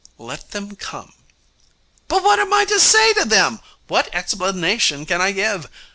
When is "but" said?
2.07-2.23